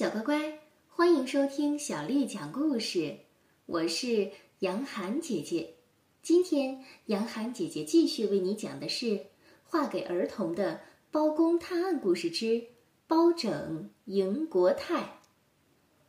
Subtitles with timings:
[0.00, 0.58] 小乖乖，
[0.88, 3.18] 欢迎收听小丽讲故事。
[3.66, 4.30] 我是
[4.60, 5.74] 杨涵姐姐。
[6.22, 9.06] 今天，杨涵姐姐继续为你讲的是
[9.62, 12.64] 《画给儿童的包公探案故事之
[13.06, 15.02] 包拯赢国泰》，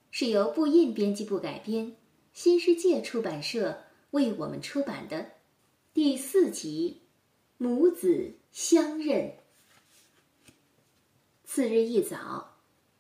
[0.09, 1.97] 是由布印编辑部改编，
[2.31, 3.77] 新世界出版社
[4.11, 5.31] 为我们出版的
[5.93, 7.01] 第四集
[7.57, 9.19] 《母子相认》。
[11.43, 12.50] 次日一早。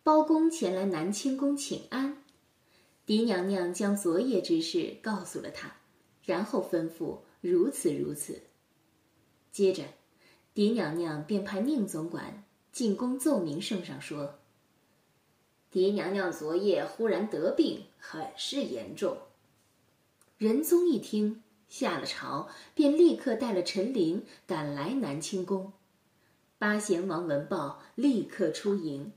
[0.03, 2.23] 包公前来南清宫请安，
[3.05, 5.75] 狄娘娘将昨夜之事告诉了他，
[6.25, 8.41] 然后吩咐如此如此。
[9.51, 9.83] 接着，
[10.55, 14.39] 狄娘娘便派宁总管进宫奏明圣上说
[15.69, 19.17] ：“狄娘娘昨夜忽然得病，很是严重。”
[20.39, 25.73] 仁宗一听，下了朝，便立刻带了陈琳赶来南清宫。
[26.57, 29.11] 八贤王闻报，立刻出迎。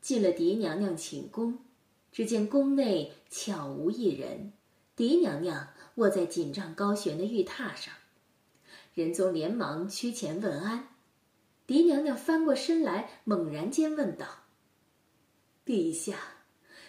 [0.00, 1.58] 进了狄娘娘寝宫，
[2.10, 4.52] 只见宫内悄无一人，
[4.96, 7.92] 狄娘娘卧在锦帐高悬的玉榻上。
[8.94, 10.88] 仁宗连忙趋前问安，
[11.66, 14.26] 狄娘娘翻过身来，猛然间问道
[15.64, 16.18] ：“陛下，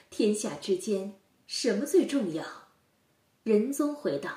[0.10, 2.46] 天下之间什么最重要？”
[3.44, 4.32] 仁宗回道：“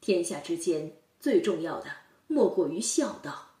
[0.00, 1.90] 天下之间最重要的
[2.28, 3.56] 莫过于孝道。”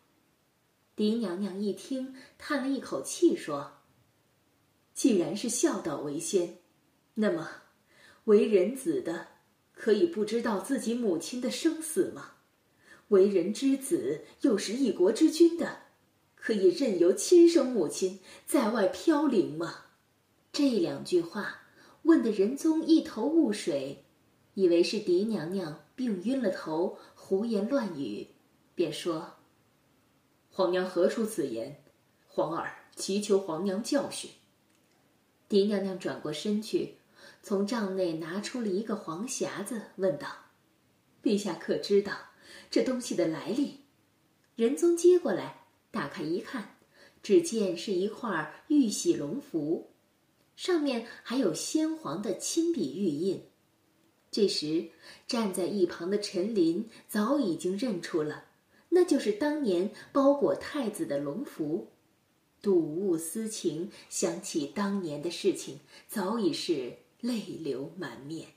[0.96, 3.79] 狄娘娘一听，叹了一口气说。
[5.00, 6.58] 既然是孝道为先，
[7.14, 7.48] 那么
[8.24, 9.28] 为人子的
[9.72, 12.32] 可以不知道自己母亲的生死吗？
[13.08, 15.84] 为人之子又是一国之君的，
[16.36, 19.86] 可以任由亲生母亲在外飘零吗？
[20.52, 21.62] 这两句话
[22.02, 24.04] 问得仁宗一头雾水，
[24.52, 28.26] 以为是狄娘娘病晕了头，胡言乱语，
[28.74, 29.36] 便说
[30.52, 31.82] ：“皇娘何出此言？
[32.26, 34.30] 皇儿祈求皇娘教训。”
[35.50, 36.94] 狄娘娘转过身去，
[37.42, 40.28] 从帐内拿出了一个黄匣子，问道
[41.24, 42.12] ：“陛下可知道
[42.70, 43.80] 这东西的来历？”
[44.54, 46.76] 仁宗接过来，打开一看，
[47.20, 49.90] 只见是一块玉玺龙符，
[50.54, 53.42] 上面还有先皇的亲笔玉印。
[54.30, 54.90] 这时，
[55.26, 58.44] 站在一旁的陈琳早已经认出了，
[58.90, 61.88] 那就是当年包裹太子的龙符。
[62.62, 68.48] 睹物思情，想起当年的事情，早已是泪流满面。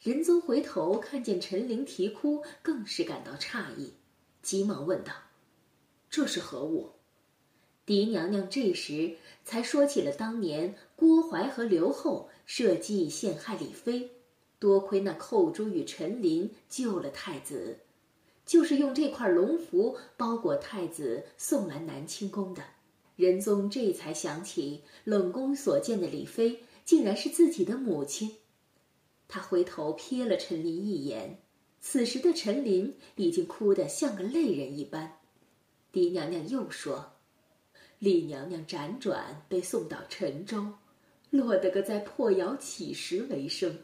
[0.00, 3.92] 仁宗回头看见陈琳啼哭，更是感到诧异，
[4.42, 5.12] 急忙问道
[6.10, 6.90] ：“这是何物？”
[7.86, 14.10] 狄娘娘这时才说起了当年郭槐和刘后设计陷害李妃，
[14.60, 17.80] 多亏那寇珠与陈琳救了太子，
[18.46, 22.62] 就是用这块龙符包裹太子送来南清宫的。
[23.16, 28.36] 仁宗这才想起，冷宫所见的李妃竟然是自己的母亲。
[29.28, 31.38] 他回头瞥了陈琳一眼，
[31.80, 35.18] 此时的陈琳已经哭得像个泪人一般。
[35.90, 37.12] 狄娘娘又说
[37.98, 40.66] ：“李娘娘辗转被送到陈州，
[41.30, 43.78] 落得个在破窑乞食为生，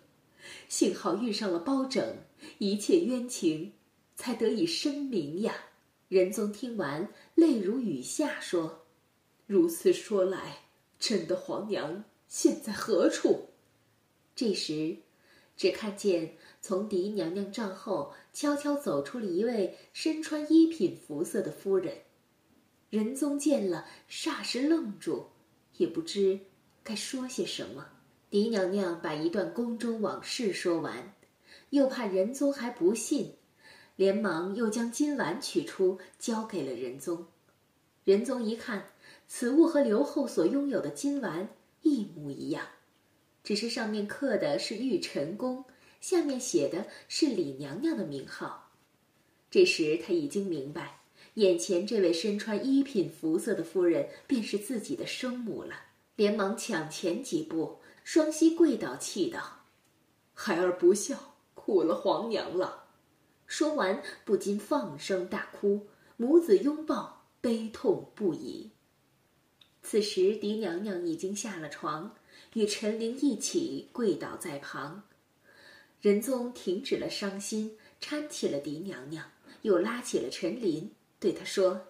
[0.68, 2.16] 幸好遇上了包拯，
[2.58, 3.72] 一切冤情
[4.16, 5.54] 才得以声明呀。”
[6.08, 8.86] 仁宗听完，泪如雨下，说。
[9.48, 10.58] 如此说来，
[11.00, 13.48] 朕的皇娘现在何处？
[14.36, 14.98] 这时，
[15.56, 22.02] 只看见从狄娘娘帐后悄悄走出了一位身穿一品服色的夫人。
[22.90, 25.28] 仁宗见了，霎时愣住，
[25.78, 26.40] 也不知
[26.84, 27.92] 该说些什么。
[28.28, 31.14] 狄娘娘把一段宫中往事说完，
[31.70, 33.36] 又怕仁宗还不信，
[33.96, 37.28] 连忙又将金碗取出，交给了仁宗。
[38.04, 38.90] 仁宗一看。
[39.28, 41.48] 此物和刘后所拥有的金丸
[41.82, 42.66] 一模一样，
[43.44, 45.64] 只是上面刻的是玉宸宫，
[46.00, 48.72] 下面写的是李娘娘的名号。
[49.50, 51.00] 这时他已经明白，
[51.34, 55.74] 眼前这位身穿一品服色的夫人便是自己的生母了，
[56.16, 59.64] 连忙抢前几步，双膝跪倒，泣道
[60.32, 62.86] ：“孩儿不孝，苦了皇娘了。”
[63.46, 65.86] 说完不禁放声大哭，
[66.16, 68.70] 母子拥抱，悲痛不已。
[69.90, 72.14] 此时，狄娘娘已经下了床，
[72.52, 75.04] 与陈琳一起跪倒在旁。
[76.02, 79.32] 仁宗停止了伤心，搀起了狄娘娘，
[79.62, 81.86] 又拉起了陈琳，对她说：“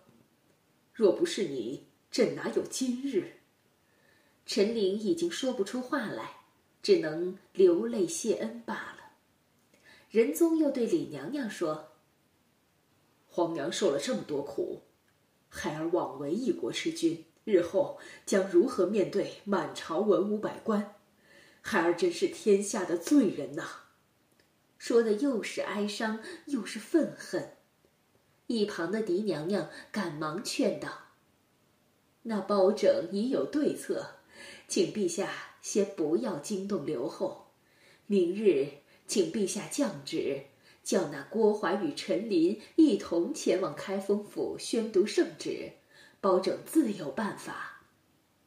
[0.95, 3.41] 若不是你，朕哪有今日？”
[4.47, 6.43] 陈琳已经说不出话来，
[6.81, 9.15] 只能流泪谢恩罢了。
[10.09, 11.89] 仁宗又对李娘娘说
[13.27, 14.83] ：“皇娘受了这么多苦，
[15.49, 20.95] 孩儿枉为一国之君。”日后将如何面对满朝文武百官？
[21.63, 23.65] 孩儿真是天下的罪人呐！
[24.77, 27.55] 说的又是哀伤又是愤恨。
[28.49, 30.91] 一旁的狄娘娘赶忙劝道
[32.25, 34.17] ：“那包拯已有对策，
[34.67, 37.47] 请陛下先不要惊动刘后。
[38.07, 38.69] 明日，
[39.07, 40.43] 请陛下降旨，
[40.83, 45.73] 叫那郭淮与陈琳一同前往开封府宣读圣旨，
[46.21, 47.81] 包拯自有办法。”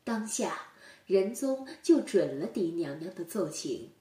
[0.04, 0.68] 当下。
[1.08, 3.92] 仁宗就准了狄娘娘的奏请，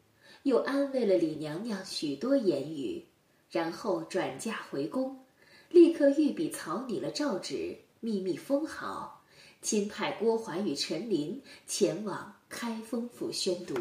[0.44, 3.04] 又安慰了李娘娘许多言语，
[3.50, 5.24] 然后转嫁回宫，
[5.70, 9.24] 立刻御笔草拟了诏旨，秘密封好，
[9.60, 13.74] 亲派郭淮与陈琳前往开封府宣读。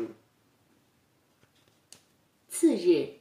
[2.47, 3.13] 次日，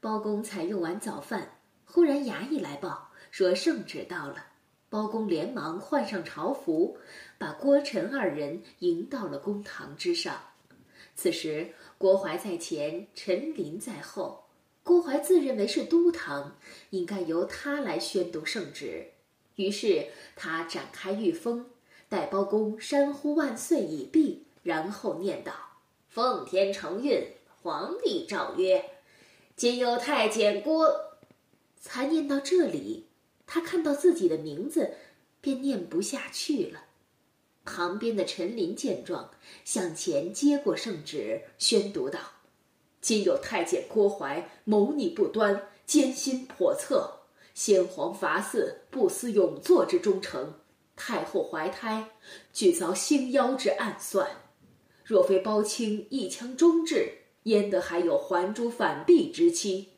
[0.00, 4.46] 包公才用完早饭，忽然衙役来报说圣旨到了。
[4.90, 6.98] 包公连忙换上朝服，
[7.38, 10.38] 把郭陈二人迎到了公堂之上。
[11.14, 14.44] 此时，郭淮在前，陈琳在后。
[14.82, 16.56] 郭淮自认为是都堂，
[16.90, 19.06] 应该由他来宣读圣旨。
[19.54, 21.66] 于是他展开御封，
[22.08, 25.52] 待包公山呼万岁已毕，然后念道
[26.08, 27.24] ：“奉天承运，
[27.62, 28.84] 皇帝诏曰：
[29.54, 31.10] 今有太监郭。”
[31.78, 33.06] 才念到这里。
[33.52, 34.94] 他看到自己的名字，
[35.40, 36.84] 便念不下去了。
[37.64, 39.28] 旁边的陈琳见状，
[39.64, 42.20] 向前接过圣旨，宣读道
[43.02, 50.54] ：“今有太监郭槐谋逆不端，奸心叵测，先皇罚嗣，不思永坐之忠诚；
[50.94, 52.08] 太后怀胎，
[52.52, 54.30] 俱遭星妖之暗算。
[55.02, 59.88] 若非包青一腔忠志，焉得还有还珠反璧之期？”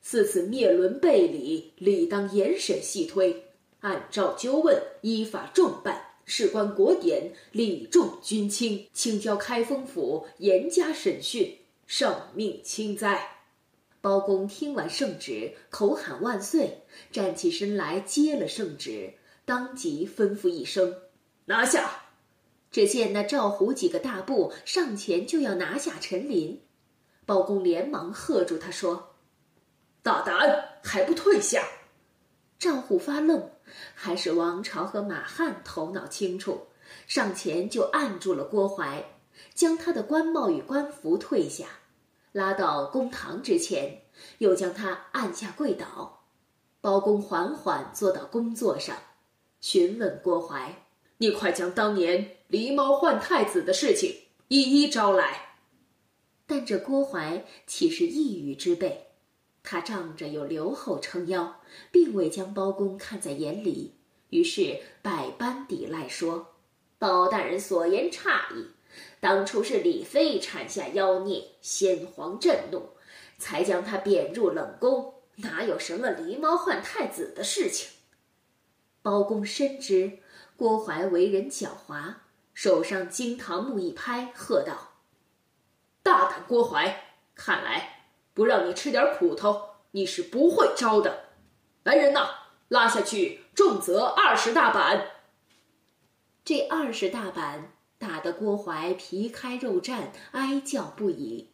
[0.00, 3.44] 四次灭伦背礼，理当严审细推，
[3.80, 13.36] 按照纠问，依法重办，事关国典，礼重军轻，请交开封府严加审讯，圣命轻哉！
[14.00, 19.12] 包公听完圣旨，口喊万岁，站起身来接了圣旨，
[19.44, 20.94] 当即吩咐一声
[21.46, 22.04] ：“拿下！”
[22.70, 26.60] 只见那赵虎几个大步上前就要拿下陈琳，
[27.26, 29.16] 包公连忙喝住他说。
[30.08, 31.62] 大胆，还不退下！
[32.58, 33.50] 赵虎发愣，
[33.94, 36.68] 还是王朝和马汉头脑清楚，
[37.06, 39.04] 上前就按住了郭槐，
[39.52, 41.66] 将他的官帽与官服退下，
[42.32, 44.00] 拉到公堂之前，
[44.38, 46.24] 又将他按下跪倒。
[46.80, 48.96] 包公缓缓坐到公座上，
[49.60, 50.86] 询问郭槐
[51.18, 55.56] ：“你快将当年狸猫换太子的事情一一招来。”
[56.48, 59.07] 但这郭槐岂是一语之辈？
[59.70, 61.60] 他仗着有刘后撑腰，
[61.92, 63.96] 并未将包公看在眼里，
[64.30, 66.54] 于是百般抵赖说
[66.98, 68.68] ：“包大人所言差矣，
[69.20, 72.94] 当初是李妃产下妖孽，先皇震怒，
[73.36, 77.90] 才将他贬入冷宫，哪有什么狸猫换太子的事情？”
[79.04, 80.20] 包公深知
[80.56, 82.14] 郭槐为人狡猾，
[82.54, 84.94] 手上惊堂木一拍，喝道
[86.02, 87.96] ：“大胆郭槐，看来……”
[88.38, 91.24] 不让你吃点苦头，你是不会招的。
[91.82, 92.28] 来人呐，
[92.68, 95.10] 拉下去，重责二十大板。
[96.44, 101.50] 这二十大板打得郭淮皮开肉绽，哀叫不已。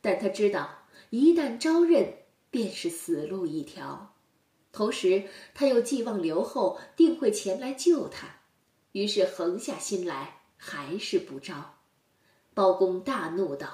[0.00, 2.14] 但他知道，一旦招认，
[2.50, 4.16] 便是死路一条。
[4.72, 5.22] 同时，
[5.54, 8.26] 他又寄望刘后定会前来救他，
[8.90, 11.76] 于是横下心来，还是不招。
[12.54, 13.68] 包公大怒道。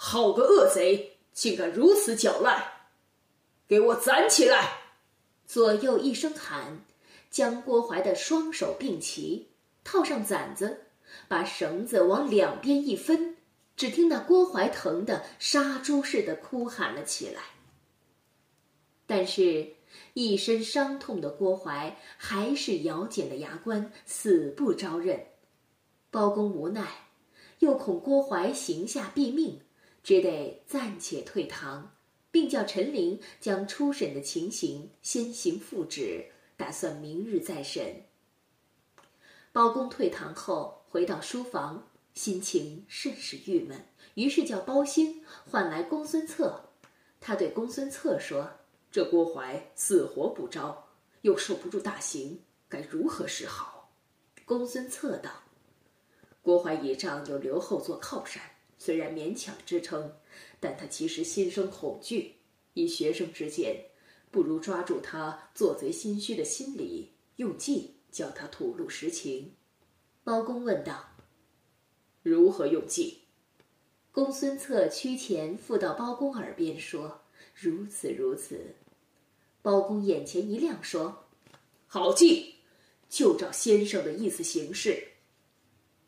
[0.00, 2.86] 好个恶贼，竟敢如此狡赖！
[3.66, 4.78] 给我攒起来！
[5.44, 6.84] 左右一声喊，
[7.32, 9.48] 将郭淮的双手并齐，
[9.82, 10.84] 套上攒子，
[11.26, 13.36] 把绳子往两边一分。
[13.76, 17.42] 只听那郭淮疼得杀猪似的哭喊了起来。
[19.04, 19.74] 但是，
[20.14, 25.26] 一身伤痛的郭淮还是咬紧了牙关，死不招认。
[26.12, 26.86] 包公无奈，
[27.58, 29.60] 又恐郭淮行下毙命。
[30.08, 31.94] 只得暂且退堂，
[32.30, 36.24] 并叫陈琳将初审的情形先行复旨，
[36.56, 38.04] 打算明日再审。
[39.52, 43.84] 包公退堂后回到书房，心情甚是郁闷，
[44.14, 46.70] 于是叫包兴唤来公孙策。
[47.20, 48.50] 他对公孙策说
[48.90, 50.88] ：“这郭淮死活不招，
[51.20, 53.92] 又受不住大刑，该如何是好？”
[54.46, 55.30] 公孙策道
[56.40, 58.42] ：“郭淮倚仗有刘后做靠山。”
[58.78, 60.12] 虽然勉强支撑，
[60.60, 62.36] 但他其实心生恐惧。
[62.74, 63.84] 以学生之见，
[64.30, 69.52] 不如抓住他做贼心虚的心理，用计叫他吐露实情。
[70.22, 71.04] 包公问道
[72.22, 73.18] ：“如何用计？”
[74.12, 77.22] 公孙策趋前附到包公耳边说
[77.54, 78.76] ：“如此如此。”
[79.60, 81.26] 包公眼前一亮，说
[81.88, 82.54] ：“好计，
[83.08, 85.02] 就照先生的意思行事。”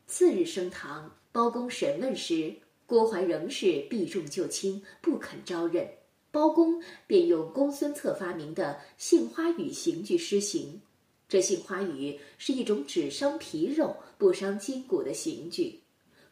[0.07, 2.55] 次日升堂，包公审问时，
[2.91, 5.89] 郭槐仍是避重就轻，不肯招认。
[6.29, 10.81] 包公便用公孙策发明的杏花雨刑具施行。
[11.29, 15.83] 这杏花雨是一种只伤皮肉不伤筋骨的刑具。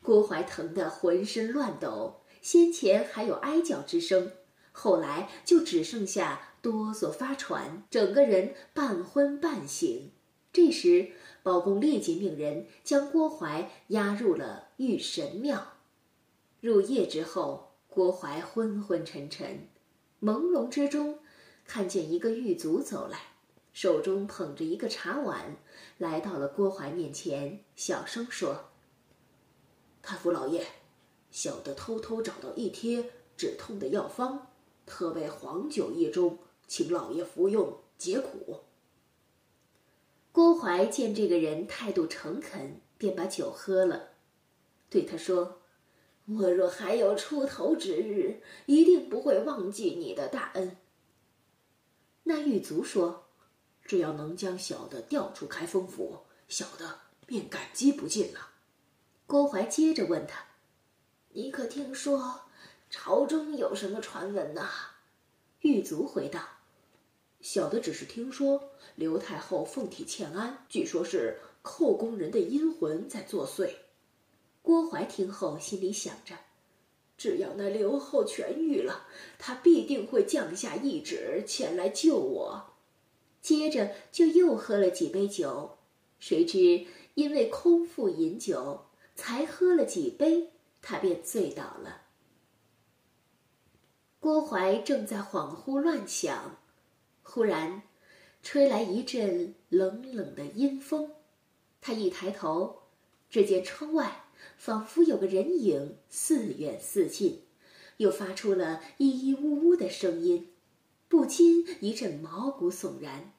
[0.02, 4.30] 郭槐疼得浑身乱抖，先前还有哀叫之声，
[4.74, 10.12] 后来就只剩下哆嗦发喘，整个人半昏半醒。
[10.52, 11.12] 这时，
[11.42, 15.66] 包公立即命人将郭槐押入了玉神庙。
[16.62, 19.70] 入夜之后，郭淮昏昏沉沉。
[20.22, 21.20] 朦胧之中，
[21.66, 23.18] 看见一个狱卒走来，
[23.72, 25.56] 手中捧着一个茶碗，
[25.98, 28.72] 来到了郭淮面前，小声说
[30.04, 30.66] ：“太傅老爷，
[31.32, 34.48] 小的偷偷找到一贴止痛的药方，
[34.86, 36.36] 特为黄酒一盅，
[36.68, 38.58] 请老爷服用解苦。”
[40.34, 44.10] 郭淮见这个人态度诚恳，便把酒喝了，
[44.90, 45.59] 对他说。
[46.38, 50.78] 我若还有出头之日，一定不会忘记你的大恩。
[52.24, 53.30] 那狱卒说
[53.84, 58.52] ：“只要能将小的调出开封府，小的便感激不尽了。”
[59.26, 60.46] 郭淮接着问他
[61.34, 62.42] ：“你可听说
[62.92, 64.70] 朝中有什么传闻呐？”
[65.62, 66.42] 狱卒回道
[67.42, 73.74] ：“小的只是听说刘太后凤体欠安，据说是寇宫人的阴魂在作祟。”
[74.70, 76.36] 郭淮听后，心里想着：
[77.18, 79.08] 只要那刘后痊愈了，
[79.40, 82.76] 他必定会降下懿旨前来救我。
[83.42, 85.80] 接着就又喝了几杯酒，
[86.20, 86.86] 谁知
[87.16, 88.86] 因为空腹饮酒，
[89.16, 90.52] 才喝了几杯，
[90.84, 92.04] 他便醉倒了。
[94.20, 96.60] 郭淮正在恍惚乱想，
[97.24, 97.82] 忽然
[98.44, 101.16] 吹来一阵冷冷的阴风，
[101.82, 102.84] 他一抬头，
[103.32, 104.26] 只见窗外。
[104.60, 107.44] 仿佛有个人影似远似近，
[107.96, 110.50] 又发出了咿咿呜呜的声音，
[111.08, 113.32] 不禁一阵毛骨悚然。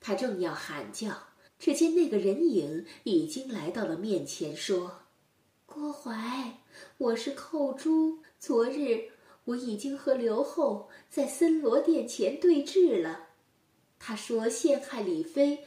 [0.00, 5.02] 他正要喊叫，只见那个人影已经来到了面前，说
[5.66, 6.58] ：“郭淮，
[6.98, 8.18] 我是寇珠。
[8.40, 9.10] 昨日
[9.44, 13.28] 我已经和刘后在森罗殿前对峙了。
[14.00, 15.60] 他说陷害李妃。”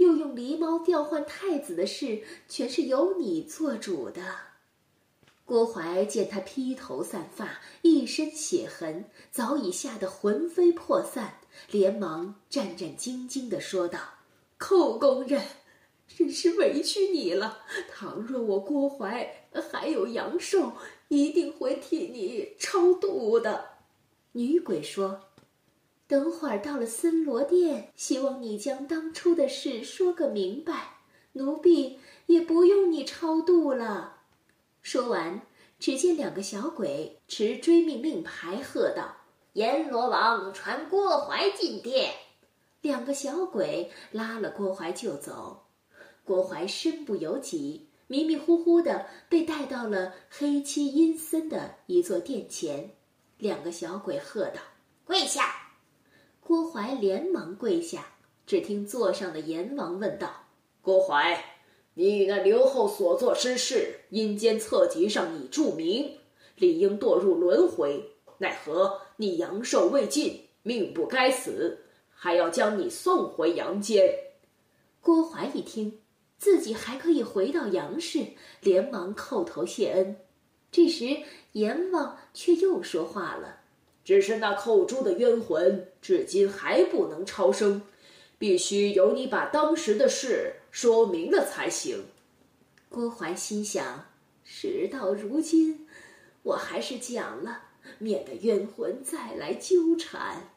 [0.00, 4.22] 又用狸猫调换太子的事，全是由你做主的。
[5.44, 11.40] 郭槐见他披头散发，一身血痕，早已吓得魂飞魄散，
[11.70, 13.98] 连忙战战兢兢地说道
[14.56, 15.42] ：“寇公人，
[16.08, 17.58] 真是委屈你了。
[17.92, 20.72] 倘若我郭槐还有阳寿，
[21.08, 23.66] 一定会替你超度的。”
[24.32, 25.20] 女鬼说。
[26.10, 30.96] 等会儿到了森罗殿，希望你将当初的事说个明白，
[31.34, 34.16] 奴婢也不用你超度了。
[34.82, 35.40] 说完，
[35.78, 39.18] 只见两个小鬼持追命令牌喝道
[39.54, 42.12] ：“阎罗王传郭淮进殿。”
[42.82, 45.64] 两个小鬼拉了郭淮就走。
[46.24, 52.90] 郭淮身不由己，迷迷糊糊的被带到了黑漆阴森的一座殿前。
[53.38, 54.60] 两个小鬼喝道
[55.06, 55.54] ：“跪下！”
[56.50, 58.04] 郭淮连忙跪下，
[58.44, 60.46] 只听座上的阎王问道
[60.82, 61.44] ：“郭淮，
[61.94, 66.18] 你与那刘后所做之事，阴间册籍上已注明，
[66.56, 68.04] 理应堕入轮回。
[68.38, 74.12] 奈何你阳寿未尽，命不该死，还要将你送回阳间？”
[75.00, 76.00] 郭淮一听，
[76.36, 78.26] 自己还可以回到阳世，
[78.60, 80.16] 连忙叩头谢恩。
[80.72, 81.16] 这时，
[81.52, 83.59] 阎王却又说话了。
[84.04, 87.82] 只是那寇珠的冤魂至今还不能超生，
[88.38, 92.06] 必须由你把当时的事说明了才行。
[92.88, 94.06] 郭淮心想：
[94.42, 95.86] 事到如今，
[96.42, 97.62] 我还是讲了，
[97.98, 100.50] 免得冤魂再来纠缠。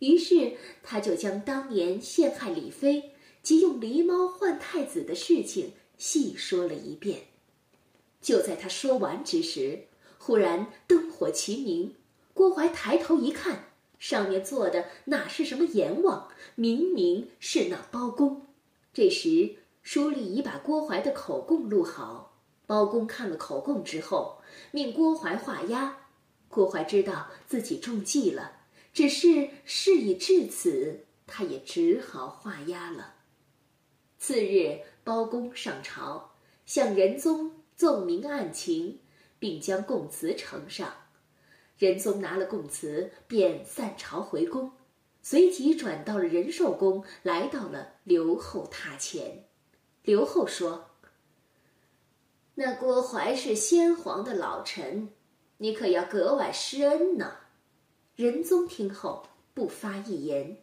[0.00, 7.20] 于是他就将当年陷害李妃及用狸猫换太子的事情细说了一遍。
[8.20, 9.84] 就在他说完之时，
[10.18, 11.94] 忽然灯火齐明。
[12.38, 13.64] 郭淮抬头一看，
[13.98, 18.46] 上面坐的哪是什么阎王，明明是那包公。
[18.92, 22.38] 这时，书吏已把郭淮的口供录好。
[22.64, 24.40] 包公看了口供之后，
[24.70, 25.96] 命郭淮画押。
[26.46, 28.60] 郭淮知道自己中计了，
[28.94, 33.14] 只是事已至此，他也只好画押了。
[34.16, 39.00] 次日，包公上朝，向仁宗奏明案情，
[39.40, 40.94] 并将供词呈上。
[41.78, 44.72] 仁宗拿了供词，便散朝回宫，
[45.22, 49.44] 随即转到了仁寿宫，来到了刘后榻前。
[50.02, 50.90] 刘后说
[52.56, 55.10] ：“那郭槐是先皇的老臣，
[55.58, 57.36] 你可要格外施恩呢。”
[58.16, 60.56] 仁宗听后不发一言，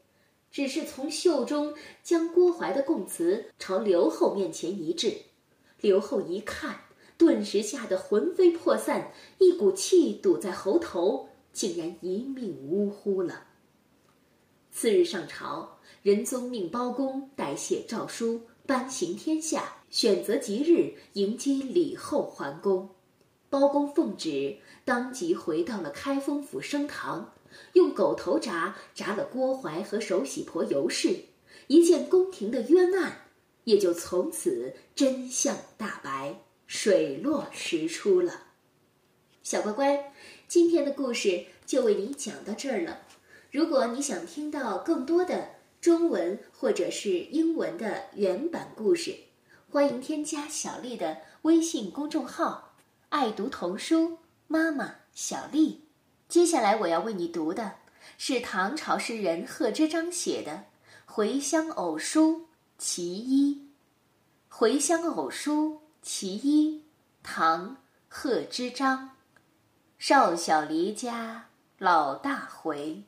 [0.51, 5.15] 只是从袖中将郭槐的供词朝刘后面前一掷。
[5.79, 6.79] 刘后一看，
[7.17, 13.45] 顿时吓得魂飞魄散，一股气堵在喉头，竟然一命呜呼了。
[14.71, 22.89] 次日上朝，仁宗命包公代写诏书，颁行天下，选择吉日迎接李后还宫。
[23.49, 27.33] 包公奉旨，当即回到了开封府升堂。
[27.71, 31.15] 用狗头铡铡了郭槐和手洗婆尤氏，
[31.67, 33.29] 一件宫廷的冤案
[33.63, 36.41] 也就从此真相大白，
[36.75, 38.47] 水落石出了。
[39.41, 40.11] 小乖乖，
[40.45, 42.99] 今天的故事就为你讲到这儿了。
[43.49, 49.15] 如果你想听到更多的中文或者是英文的原版故事，
[49.71, 52.75] 欢迎添加小丽的微信公众号
[53.07, 54.17] “爱读童书
[54.47, 55.85] 妈妈小丽”。
[56.27, 57.75] 接下来我要为你读的
[58.17, 60.51] 是唐朝诗人贺知章写的
[61.05, 62.41] 《回乡偶书·
[62.77, 63.53] 其一》。
[64.49, 65.75] 《回乡偶书·
[66.07, 66.77] 其一》，
[67.23, 67.71] 唐·
[68.07, 69.17] 贺知章。
[69.97, 71.47] 少小离家
[71.79, 73.05] 老大回，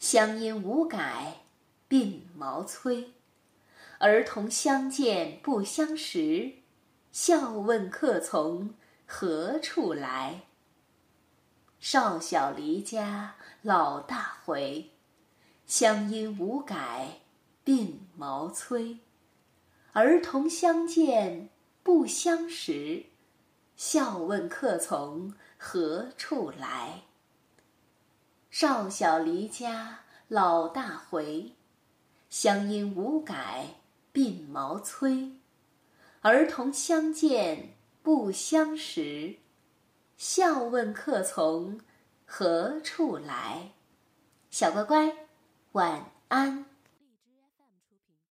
[0.00, 1.42] 乡音无改
[1.88, 3.12] 鬓毛衰。
[4.00, 6.54] 儿童相见不相识，
[7.12, 8.74] 笑问客从
[9.06, 10.40] 何处来。
[11.78, 14.90] 少小离家老大回，
[15.64, 17.20] 乡音无改
[17.64, 18.98] 鬓毛衰。
[19.92, 21.50] 儿童相见
[21.86, 23.04] 不相识，
[23.76, 27.02] 笑问客从何处来。
[28.50, 31.52] 少小离家老大回，
[32.28, 33.76] 乡音无改
[34.12, 35.38] 鬓毛衰。
[36.22, 39.36] 儿童相见不相识。
[40.16, 41.80] 笑问客从
[42.24, 43.70] 何处来？
[44.50, 45.16] 小乖乖，
[45.70, 46.66] 晚安。